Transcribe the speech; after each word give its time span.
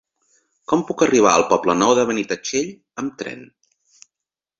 Com 0.71 0.79
puc 0.85 1.03
arribar 1.05 1.33
al 1.39 1.45
Poble 1.51 1.75
Nou 1.81 1.93
de 1.99 2.05
Benitatxell 2.13 2.73
amb 3.03 3.13
tren? 3.21 3.45